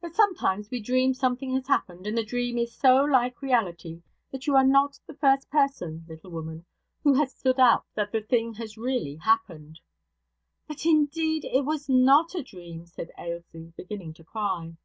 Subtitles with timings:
[0.00, 4.46] But sometimes we dream something has happened, and the dream is so like reality, that
[4.46, 6.64] you are not the first person, little woman,
[7.02, 9.80] who has stood out that the thing has really happened.'
[10.68, 14.76] 'But, indeed, it was not a dream!' said Ailsie, beginning to cry.